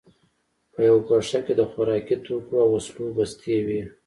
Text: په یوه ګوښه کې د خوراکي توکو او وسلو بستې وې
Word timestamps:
په 0.73 0.79
یوه 0.87 0.99
ګوښه 1.07 1.39
کې 1.45 1.53
د 1.55 1.61
خوراکي 1.71 2.15
توکو 2.25 2.55
او 2.63 2.69
وسلو 2.75 3.05
بستې 3.17 3.57
وې 3.65 3.81